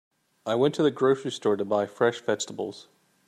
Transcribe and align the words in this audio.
I 0.47 0.55
went 0.55 0.73
to 0.73 0.81
the 0.81 0.89
grocery 0.89 1.31
store 1.31 1.55
to 1.57 1.63
buy 1.63 1.85
fresh 1.85 2.21
vegetables. 2.21 2.87